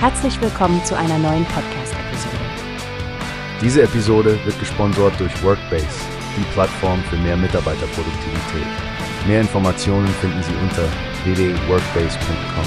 Herzlich 0.00 0.40
willkommen 0.40 0.84
zu 0.84 0.96
einer 0.96 1.18
neuen 1.18 1.44
Podcast-Episode. 1.46 2.36
Diese 3.60 3.82
Episode 3.82 4.38
wird 4.44 4.56
gesponsert 4.60 5.18
durch 5.18 5.42
Workbase, 5.42 5.88
die 6.36 6.44
Plattform 6.52 7.02
für 7.10 7.16
mehr 7.16 7.36
Mitarbeiterproduktivität. 7.36 8.68
Mehr 9.26 9.40
Informationen 9.40 10.06
finden 10.06 10.40
Sie 10.44 10.54
unter 10.62 10.84
www.workbase.com. 11.24 12.64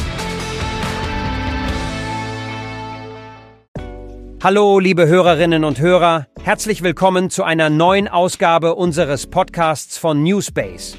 Hallo, 4.43 4.79
liebe 4.79 5.07
Hörerinnen 5.07 5.63
und 5.63 5.79
Hörer, 5.79 6.27
herzlich 6.43 6.83
willkommen 6.83 7.29
zu 7.29 7.43
einer 7.43 7.69
neuen 7.69 8.09
Ausgabe 8.09 8.75
unseres 8.75 9.27
Podcasts 9.27 9.97
von 9.97 10.21
Newspace. 10.21 10.97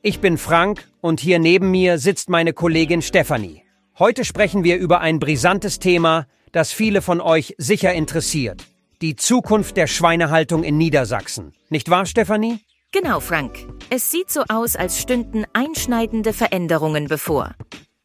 Ich 0.00 0.20
bin 0.20 0.38
Frank 0.38 0.88
und 1.02 1.20
hier 1.20 1.38
neben 1.38 1.70
mir 1.70 1.98
sitzt 1.98 2.30
meine 2.30 2.54
Kollegin 2.54 3.02
Stefanie. 3.02 3.63
Heute 3.96 4.24
sprechen 4.24 4.64
wir 4.64 4.76
über 4.78 5.02
ein 5.02 5.20
brisantes 5.20 5.78
Thema, 5.78 6.26
das 6.50 6.72
viele 6.72 7.00
von 7.00 7.20
euch 7.20 7.54
sicher 7.58 7.92
interessiert. 7.92 8.66
Die 9.00 9.14
Zukunft 9.14 9.76
der 9.76 9.86
Schweinehaltung 9.86 10.64
in 10.64 10.76
Niedersachsen. 10.76 11.52
Nicht 11.68 11.88
wahr, 11.90 12.04
Stefanie? 12.04 12.58
Genau, 12.90 13.20
Frank. 13.20 13.56
Es 13.90 14.10
sieht 14.10 14.32
so 14.32 14.42
aus, 14.48 14.74
als 14.74 15.00
stünden 15.00 15.44
einschneidende 15.52 16.32
Veränderungen 16.32 17.06
bevor. 17.06 17.54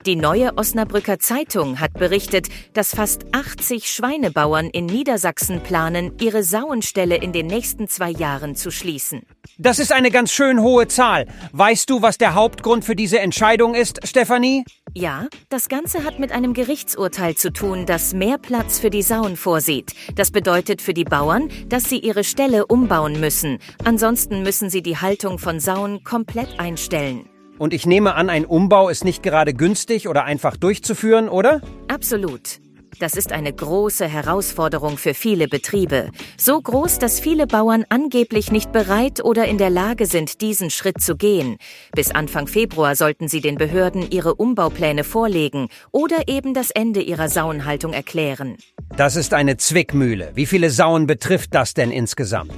Die 0.05 0.16
neue 0.16 0.58
Osnabrücker 0.58 1.20
Zeitung 1.20 1.81
hat 1.81 1.91
berichtet, 1.91 2.48
dass 2.71 2.95
fast 2.95 3.26
80 3.34 3.91
Schweinebauern 3.91 4.70
in 4.70 4.85
Niedersachsen 4.85 5.59
planen, 5.59 6.13
ihre 6.21 6.41
Sauenställe 6.41 7.17
in 7.17 7.34
den 7.34 7.48
nächsten 7.48 7.90
zwei 7.90 8.09
Jahren 8.09 8.55
zu 8.55 8.71
schließen. 8.71 9.23
Das 9.57 9.77
ist 9.77 9.91
eine 9.91 10.09
ganz 10.09 10.31
schön 10.31 10.62
hohe 10.62 10.88
Zahl. 10.88 11.27
Weißt 11.52 11.90
du, 11.90 12.02
was 12.02 12.17
der 12.17 12.34
Hauptgrund 12.34 12.85
für 12.85 12.95
diese 12.95 13.20
Entscheidung 13.20 13.76
ist, 13.76 13.99
Stefanie? 14.07 14.63
Ja, 14.93 15.27
das 15.49 15.68
Ganze 15.68 16.05
hat 16.05 16.18
mit 16.18 16.32
einem 16.32 16.54
Gerichtsurteil 16.54 17.35
zu 17.35 17.51
tun, 17.51 17.85
das 17.85 18.13
mehr 18.13 18.38
Platz 18.38 18.79
für 18.79 18.90
die 18.90 19.04
Sauen 19.04 19.35
vorsieht. 19.35 19.93
Das 20.16 20.32
bedeutet 20.32 20.82
für 20.82 20.93
die 20.93 21.04
Bauern, 21.04 21.49
dass 21.68 21.90
sie 21.90 21.99
ihre 21.99 22.23
Ställe 22.23 22.68
umbauen 22.68 23.20
müssen. 23.20 23.60
Ansonsten 23.84 24.43
müssen 24.43 24.70
sie 24.70 24.82
die 24.82 24.95
Haltung 24.95 25.40
von 25.40 25.60
Sauen 25.60 26.05
komplett 26.05 26.57
einstellen. 26.57 27.29
Und 27.60 27.74
ich 27.74 27.85
nehme 27.85 28.15
an, 28.15 28.29
ein 28.29 28.46
Umbau 28.46 28.90
ist 28.90 29.04
nicht 29.04 29.21
gerade 29.21 29.54
günstig 29.54 30.07
oder 30.07 30.24
einfach 30.24 30.57
durchzuführen, 30.57 31.29
oder? 31.29 31.62
Absolut. 31.90 32.60
Das 32.99 33.13
ist 33.13 33.32
eine 33.32 33.54
große 33.54 34.07
Herausforderung 34.07 34.98
für 34.98 35.13
viele 35.13 35.48
Betriebe. 35.48 36.10
So 36.38 36.60
groß, 36.60 36.99
dass 36.99 37.20
viele 37.20 37.48
Bauern 37.48 37.85
angeblich 37.88 38.51
nicht 38.51 38.71
bereit 38.74 39.24
oder 39.24 39.46
in 39.46 39.57
der 39.57 39.70
Lage 39.70 40.05
sind, 40.05 40.41
diesen 40.41 40.70
Schritt 40.70 41.01
zu 41.01 41.16
gehen. 41.16 41.57
Bis 41.93 42.12
Anfang 42.12 42.48
Februar 42.48 42.96
sollten 42.96 43.29
sie 43.29 43.40
den 43.40 43.55
Behörden 43.55 44.10
ihre 44.10 44.35
Umbaupläne 44.35 45.05
vorlegen 45.05 45.68
oder 45.91 46.27
eben 46.27 46.54
das 46.54 46.71
Ende 46.71 47.01
ihrer 47.01 47.29
Sauenhaltung 47.29 47.94
erklären. 47.94 48.57
Das 48.98 49.16
ist 49.16 49.34
eine 49.34 49.55
Zwickmühle. 49.55 50.32
Wie 50.35 50.46
viele 50.46 50.70
Sauen 50.70 51.07
betrifft 51.07 51.54
das 51.54 51.73
denn 51.73 51.91
insgesamt? 51.91 52.54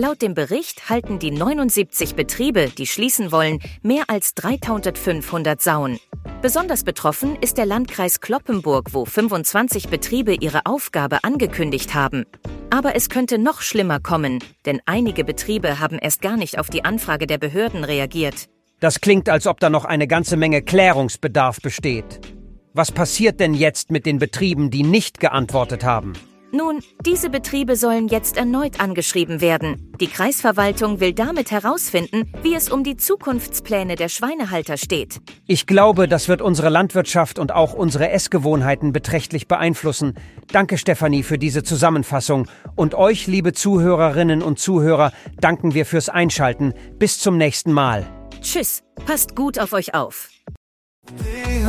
Laut 0.00 0.22
dem 0.22 0.32
Bericht 0.32 0.88
halten 0.88 1.18
die 1.18 1.30
79 1.30 2.14
Betriebe, 2.14 2.70
die 2.70 2.86
schließen 2.86 3.32
wollen, 3.32 3.58
mehr 3.82 4.04
als 4.08 4.32
3500 4.32 5.60
Sauen. 5.60 6.00
Besonders 6.40 6.84
betroffen 6.84 7.36
ist 7.42 7.58
der 7.58 7.66
Landkreis 7.66 8.22
Kloppenburg, 8.22 8.94
wo 8.94 9.04
25 9.04 9.90
Betriebe 9.90 10.32
ihre 10.32 10.64
Aufgabe 10.64 11.22
angekündigt 11.22 11.92
haben. 11.92 12.24
Aber 12.70 12.96
es 12.96 13.10
könnte 13.10 13.36
noch 13.36 13.60
schlimmer 13.60 14.00
kommen, 14.00 14.38
denn 14.64 14.80
einige 14.86 15.22
Betriebe 15.22 15.80
haben 15.80 15.98
erst 15.98 16.22
gar 16.22 16.38
nicht 16.38 16.58
auf 16.58 16.70
die 16.70 16.82
Anfrage 16.82 17.26
der 17.26 17.36
Behörden 17.36 17.84
reagiert. 17.84 18.48
Das 18.80 19.02
klingt, 19.02 19.28
als 19.28 19.46
ob 19.46 19.60
da 19.60 19.68
noch 19.68 19.84
eine 19.84 20.06
ganze 20.06 20.38
Menge 20.38 20.62
Klärungsbedarf 20.62 21.60
besteht. 21.60 22.22
Was 22.72 22.90
passiert 22.90 23.38
denn 23.38 23.52
jetzt 23.52 23.90
mit 23.90 24.06
den 24.06 24.18
Betrieben, 24.18 24.70
die 24.70 24.82
nicht 24.82 25.20
geantwortet 25.20 25.84
haben? 25.84 26.14
Nun, 26.52 26.80
diese 27.06 27.30
Betriebe 27.30 27.76
sollen 27.76 28.08
jetzt 28.08 28.36
erneut 28.36 28.80
angeschrieben 28.80 29.40
werden. 29.40 29.92
Die 30.00 30.08
Kreisverwaltung 30.08 30.98
will 30.98 31.12
damit 31.12 31.50
herausfinden, 31.52 32.32
wie 32.42 32.54
es 32.54 32.70
um 32.70 32.82
die 32.82 32.96
Zukunftspläne 32.96 33.94
der 33.94 34.08
Schweinehalter 34.08 34.76
steht. 34.76 35.20
Ich 35.46 35.66
glaube, 35.66 36.08
das 36.08 36.28
wird 36.28 36.42
unsere 36.42 36.68
Landwirtschaft 36.68 37.38
und 37.38 37.52
auch 37.52 37.72
unsere 37.72 38.10
Essgewohnheiten 38.10 38.92
beträchtlich 38.92 39.46
beeinflussen. 39.46 40.14
Danke, 40.50 40.76
Stefanie, 40.76 41.22
für 41.22 41.38
diese 41.38 41.62
Zusammenfassung. 41.62 42.48
Und 42.74 42.94
euch, 42.94 43.28
liebe 43.28 43.52
Zuhörerinnen 43.52 44.42
und 44.42 44.58
Zuhörer, 44.58 45.12
danken 45.40 45.74
wir 45.74 45.86
fürs 45.86 46.08
Einschalten. 46.08 46.74
Bis 46.98 47.18
zum 47.18 47.36
nächsten 47.36 47.72
Mal. 47.72 48.06
Tschüss, 48.40 48.82
passt 49.06 49.36
gut 49.36 49.58
auf 49.58 49.72
euch 49.72 49.94
auf. 49.94 50.30